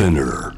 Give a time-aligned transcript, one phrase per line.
[0.00, 0.54] Spinner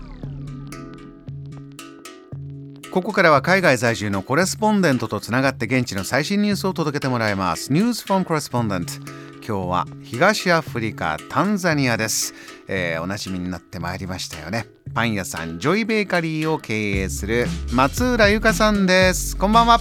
[2.92, 7.72] ここからは海外在住のコレスポンデントとつながって現地の最新ニュースを届けてもらいます。
[7.72, 9.04] News from Correspondent
[9.44, 12.34] 今日は東アフリカタンザニアです、
[12.68, 14.68] えー、おなじみになってまいりましたよね。
[14.94, 19.36] パン屋さんジョイベーカリーを経営する松浦由香さんです。
[19.36, 19.80] こんばんは。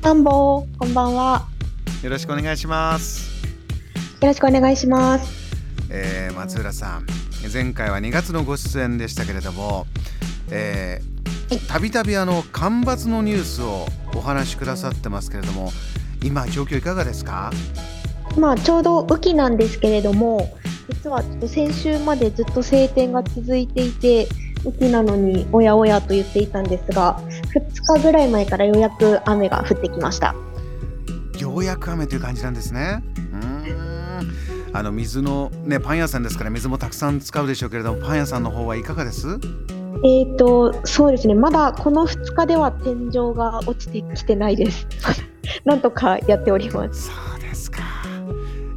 [0.00, 1.48] 田んぼこんばんは。
[2.04, 3.44] よろしくお願いします。
[4.20, 5.52] よろしくお願いします、
[5.90, 7.21] えー、松浦さん
[7.52, 9.86] 前回は2月のご出演でしたけれども、
[10.50, 11.12] えー
[11.68, 15.70] たびたびあの干ばつのニュースをお話しくださってますけれども
[16.22, 17.50] 今状況いかがですか？
[18.38, 20.56] まあちょうど雨季なんですけれども
[20.88, 24.28] 実はちょっと先週までずっと晴天が続いていて
[24.64, 27.20] 雨季なのにおやおやと言っていたんですが
[27.54, 30.34] 2日ぐらい前からようやく雨が降ってきました。
[31.38, 33.02] ようやく雨という感じなんですね
[34.72, 39.38] あの水のねパン屋さんですから水もたくさん使うでしょうけれどもパン屋さんの方はいかがです？
[40.04, 44.86] えーと、そうですね、まだこの2日では天井が落ちてきてないです。
[45.64, 47.06] なんとかやっております。
[47.06, 47.78] そうですか、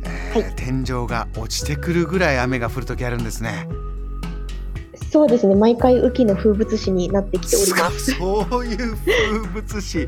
[0.04, 3.68] えーはい、天井が落ちてくるぐらい雨が降るときあるんですね。
[5.12, 8.12] そうですね、毎回雨季の風物詩になってきております。
[8.12, 10.08] そういう風物詩。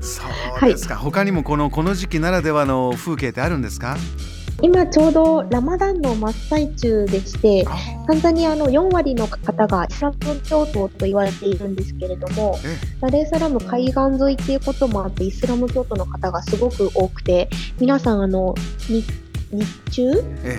[0.00, 0.22] そ
[0.62, 3.96] うですか、はい、他にもこのこの時期ならではの風景ってあるんですか？
[4.62, 7.66] 今ちょうどラマダンの真っ最中でして
[8.06, 12.58] タンザニアの4割の方がイスラム教徒と言われているんですけれども
[13.00, 18.54] ダレーサラム海岸沿いっていうこともあってイスラム教徒の方がすごく多くて皆さんあの
[18.88, 19.04] 日
[19.90, 20.10] 中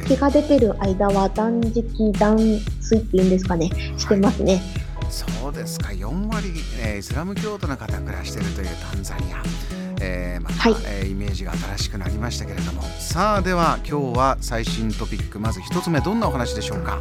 [0.07, 4.61] 日が出てる間は断食断水っていうんですかねしてますね。
[5.09, 5.89] そうですか。
[5.89, 9.84] 4割、えー、イスラム教徒の方暮らしているというタンザニア。
[10.01, 12.81] えー、また、はい、えー、イメージが新しくなりましたけれども。
[12.99, 16.99] さあでは今日は最新トピックまず1つ目どんなお話でしょうか？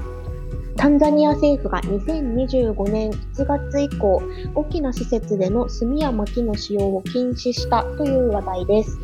[0.76, 4.20] タンザニア政府が2025年1月以降
[4.56, 8.98] 大きな施設での炭や薪の使用を禁止したという話題です。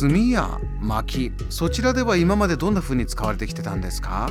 [0.00, 1.32] 炭や薪。
[1.50, 4.30] そちらでは今までどんな風に使われてきてたんですか？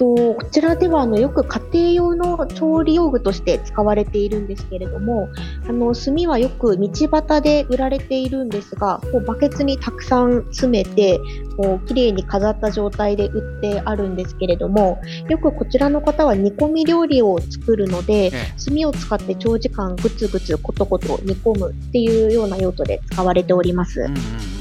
[0.00, 5.28] とこちらではあのよく家庭用の調理用具として使われているんですけれども
[5.68, 11.20] あの炭はよく道端で売られているんですがこうバケツにたくさん詰めて
[11.58, 18.32] こう綺麗に飾った状態で売ってあるんですけれどもよくこちらの方は煮込み料理を作るので
[18.64, 24.00] 炭を使って長時間ぐつぐつコトコト煮込むっていうような用途で使われております。
[24.00, 24.59] うんうん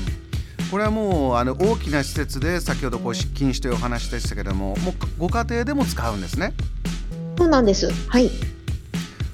[0.70, 6.54] これはもうあの大きな施設で先ほどこう禁止というお話でしたけれどももうご家庭でも使うんですね？
[7.38, 7.90] そうなんです。
[8.08, 8.30] はい。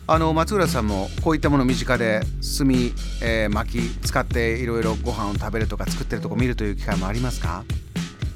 [0.07, 2.21] あの松浦さんもこういったもの身近で
[2.57, 2.67] 炭、
[3.23, 7.63] えー、薪使っていろいろご飯を食べるとか作ってるとこ見るという機会もありますか？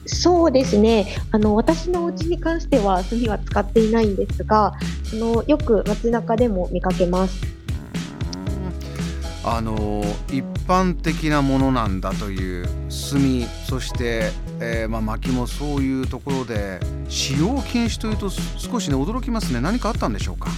[0.06, 1.16] そうですね。
[1.32, 4.80] あの私のお家に関しては炭は使っていないんですがあ
[5.14, 7.40] のよく街中でも見かけます。
[9.46, 13.20] あの一般的なものなんだという炭
[13.68, 19.62] そして、えー、まあ、薪もそういうところで使用禁止というと少しね驚きますね。
[19.62, 20.52] 何かあったんでしょうか？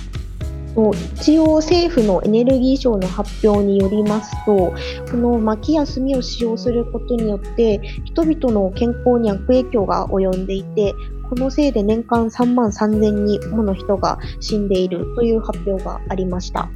[1.21, 4.73] 一応政府のエネルギー省の発表によりますと
[5.09, 10.93] この薪や炭を使用することによって人々の健康に悪影響が及んでいて
[11.31, 16.69] このせいで年間3万3000人もの人が死んでいるという発表がありました。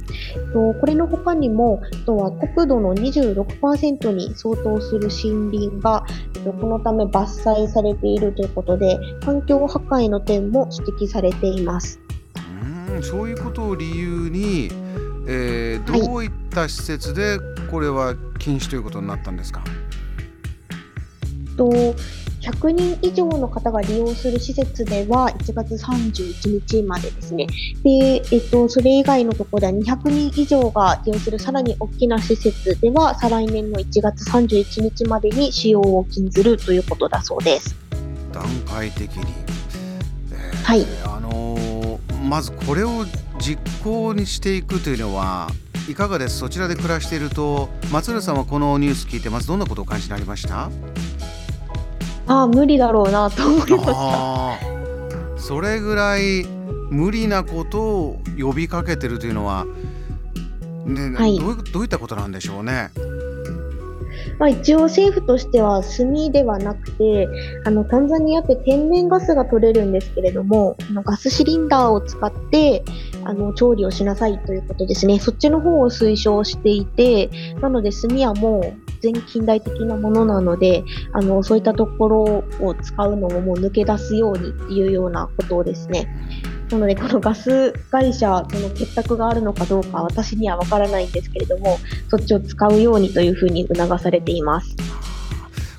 [0.54, 6.06] これの他にも、とは国土の26%に相当する森林が
[6.58, 12.00] このため伐採されているということで、環境破壊の点も指摘されています。
[12.88, 14.70] うんそういうことを理由に、
[15.28, 17.38] えー、どういった施設で
[17.70, 19.66] これは禁止ということになったんですか、は
[21.52, 21.94] い、と
[22.46, 27.46] 100人以上の方が利用する施設では1月31日までですね。
[27.82, 37.74] で、えっと、それ以外のところでは200人以上が利用するさらに大きな施設では再来年の1月31日までに使用を禁ずるということだそうです。
[38.32, 39.24] 段階的に。
[40.32, 40.86] えー、はい。
[41.04, 43.04] あのー、まずこれを
[43.40, 45.50] 実行にしていくというのは
[45.88, 46.38] いかがです？
[46.38, 50.70] そちらで暮らしていると松浦さんはこのニュース聞いてまずどんなことを感じになりました？
[52.26, 54.58] ああ無理だろうなと思いました
[55.38, 56.44] それぐらい
[56.90, 59.64] 無理なことを呼びかけてるというのは、
[60.84, 62.90] ね、はい、どうどういったことなんでしょうね。
[64.38, 67.28] まあ、一応政府としては炭ではなくて
[67.64, 72.84] あのタンザニアって天然ガスが取れるんですけれどもあのガスシリンダーを使って
[73.24, 75.18] あの調理をしなさいということですね。
[75.18, 77.30] そっちの方を推奨していて
[77.60, 82.22] なので炭はもう全近代的なものなのであのそういったところ
[82.60, 86.08] を使うのをもう抜け出すようにっていうようなことをですね
[86.70, 91.78] なので、このガス会社との結託があるのかどうか、私にはわからないんですけれども、
[92.10, 94.76] そっちを使うようにというふうに促されています。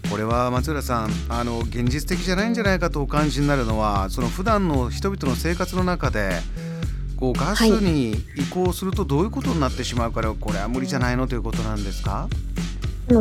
[0.10, 6.30] これは松浦さんあの現実的じゃないんじゃないかとお感じになるのはその普段の人々の生活の中で
[7.18, 12.30] こうガスに移行するとどういうことになってしまうから、これは無理じゃないのということなんですか？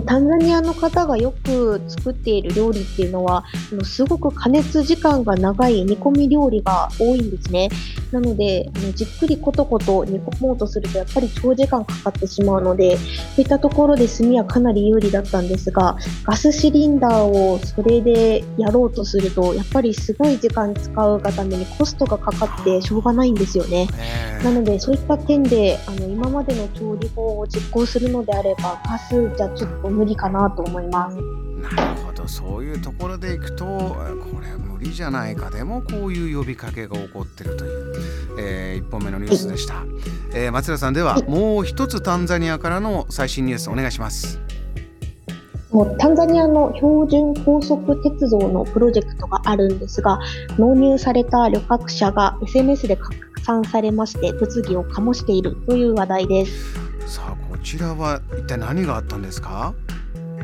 [0.04, 3.44] タンザニアの方がよく作っている料理っていうのは
[3.84, 7.68] すごく加熱時間が長い煮込み料理が多いんですね。
[8.10, 13.02] なのでじっくりコトコト煮込もうとするとやっぱり長時間かかってしまうのでそ
[13.38, 23.88] ういったところで炭はかなり有利だったんですがガスシリンダーをそれでやろうとするとやっぱりすごい時間使うがためにコストがかかってしょうがないんですよね。
[24.42, 31.16] なのでそういった点であの今までの調理法を実行するのであればガスじゃちょっとと無理かなと思います。
[31.56, 33.96] なるほどそういうところでいくとこ
[34.40, 37.94] れ無理じゃないかでもこういう呼びかけが起こってるという、
[38.38, 39.86] えー、1本目のニュースでした、はい、
[40.34, 44.40] えー、松浦さんでは、もう一つタンザニアからの最新ニュースお願いします。
[45.70, 50.20] もうタンザニアの標準高速鉄道のプロジェクトがあるんですが
[50.56, 56.80] 納入された旅客車が SNS で拡散されまして物議を醸しているという話題です。
[57.66, 59.74] ちらは一体何があったんですか？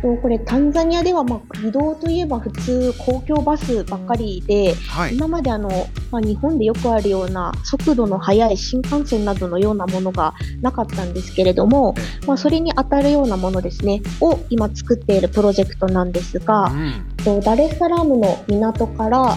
[0.02, 5.68] これタンザニアではまあ移動といえば普通公共バスばっかりで、はい、今まであの、
[6.10, 11.94] まあ、日本でよくあるような速度の速い新幹線などのようなものがなかったんですけれども、
[12.26, 19.36] まあ、それに当たるようなものですねを今作っているプロジェクトなんですが、うん、ダレッサラームの港から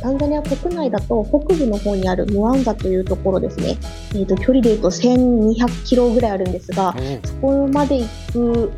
[0.00, 3.76] タンザニア国内だと北部の方にあるムアンザというところですね、
[4.14, 6.94] えー、と距離でいうと1200キロぐらいあるんですが、
[7.24, 8.72] そこまで行く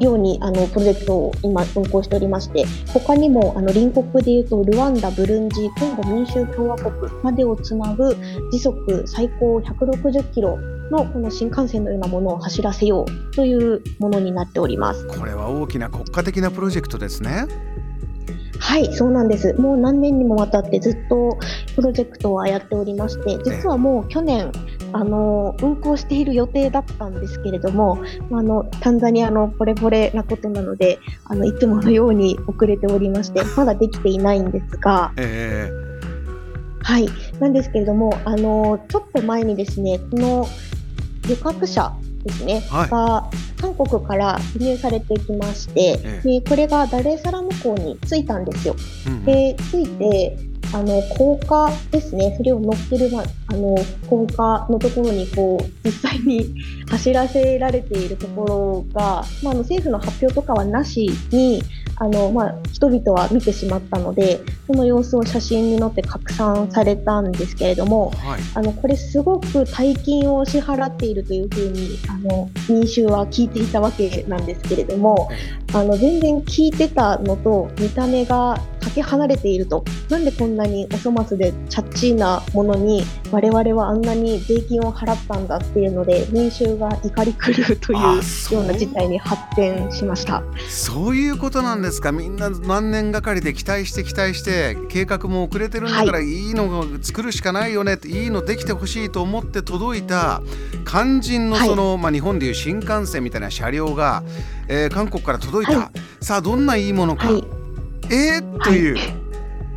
[0.00, 6.92] ようにあのプロジェクトを今運行しておりまして他にもあの隣国でいうとルワンダ、ブルンジ、コンゴ民衆共和国
[7.22, 8.14] までをつなぐ
[8.52, 10.58] 時速最高160キロ
[10.90, 15.06] のこの新幹線のようなものを走らせようというものになっております。
[15.06, 17.46] これは大きな国家的なプロジェクトですね。
[18.66, 19.54] はい、そうなんです。
[19.54, 21.38] もう何年にもわたってずっと
[21.76, 24.50] プロジェクトはやっておりまして、実はもう去年、
[24.92, 28.02] あの運行している予定だったんですけれども、
[28.32, 35.12] あのタンザニアのこれこれなことなので、あのいつものように遅れておりまして、まだできていないんですが。
[35.16, 35.86] えー
[36.82, 37.08] はい、
[37.40, 40.46] なんですけれども、あのちょっと前にですね、この
[41.28, 41.92] 旅客車
[42.24, 43.30] ですね、はい、が
[43.60, 48.76] 韓国から輸入されてきまして、ええ、でこれがダレーサラム港に着いたんですよ。
[49.06, 50.36] うんうん、で着いて
[50.74, 53.76] あの高架ですね、それを乗っける、ま、あの
[54.08, 56.54] 高架のところにこう実際に
[56.90, 61.62] 走らせられているところが、まあ、あの政府の発表とかはなしに
[61.96, 75.30] あの、まあ、人々は見てしまったのでその様子を写真に載って拡散されたんですけれども、はい、あのこれすごく大金を支払っているというふうにあの民衆は聞いていたわけなんですけれども
[75.72, 79.84] あの全然聞いてたのと見た目がかけ離れていると。
[80.08, 83.02] なんでこんなにお粗末でチャッチーなものに
[83.32, 87.98] 我々はあんなに税金を払ったんだっていうので民衆が怒り狂うという
[88.54, 90.44] ような事態に発展しました。
[90.68, 92.12] そういうことなんですか？
[92.12, 97.94] みんな何年がかりで期待して期待して計画も遅れてるんだから、い、いのを作るしかないよね。
[97.94, 100.42] っていいのできてほしいと思って届いた
[100.86, 104.22] 肝心のその、はい、まあ、日本でいう新幹線みたいな車両が、
[104.68, 107.44] えー、韓国から届いた、はい、さあどんないいものか、はい、
[108.12, 108.96] えー、という、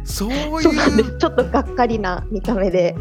[0.04, 1.18] そういう。
[1.18, 2.96] ちょっとがっかりな見た目で。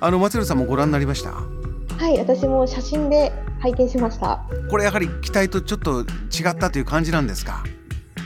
[0.00, 1.30] あの松浦さんもご覧になりました？
[1.30, 4.44] はい私も写真で拝見しました。
[4.70, 6.04] これやはり期待とちょっと違
[6.50, 7.64] ったという感じなんですか？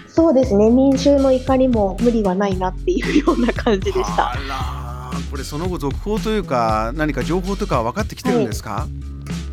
[0.09, 0.71] そうですね。
[0.71, 4.35] 民衆の怒りも無理はないなっていうような感じでした。
[5.31, 8.87] これその後続報というか何か情報とか分かってきてるんですか、は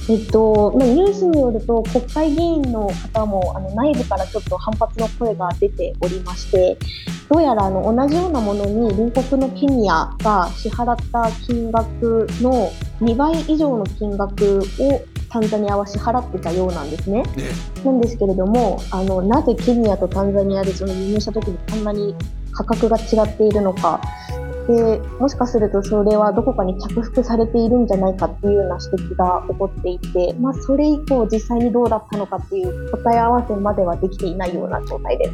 [0.10, 6.78] いえっと、ニュースによると国会議員の方もあの内部からちょっと反発の声が出ておりまして
[7.30, 12.70] どうやらあの同じようなものに隣国のケニアが支払った金額の
[13.00, 17.24] 2倍以上の金額をタンザニアは支払ってたようなんですね。
[17.84, 22.16] なんですけれどもあのなぜケニアとタンザニアでその輸入した時にこんなに
[22.52, 24.02] 価格が違っているのか
[24.70, 35.32] でもしかするとそれはどこかに着服されているんじゃないかっていうような指摘が起こっていて、まあ、それ以降実際にどうだったのかっていう答え合わせまではできていないような状態です。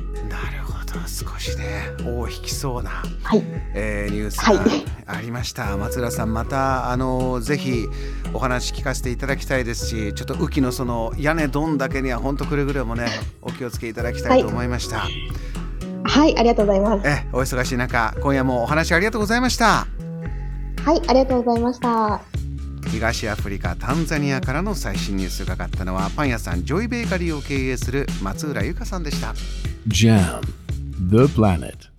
[1.08, 3.44] 少しね尾を引きそうな、はい。
[3.74, 4.64] えー、ニュースが
[5.14, 7.86] ありました、はい、松浦さんまたあのぜひ
[8.34, 13.08] お話聞かせていただきたいですしちょっと雨季のその屋根ドンだけには本当くれぐれもね
[13.42, 15.00] お気をつけいただきたいと思いました。
[15.00, 15.12] はい
[16.08, 17.08] はい、ありがとうございます。
[17.08, 19.88] え、お忙しい中、今夜もお話ありがとうございました。
[20.86, 22.22] はいありがとうございました。
[22.92, 29.34] 東アフリカタンザニアからの最新ニュースを伺ったのはパン屋さんジョイベーカリーを経営する松浦由香さんでした。
[29.88, 30.65] JAM
[31.08, 31.95] The Planet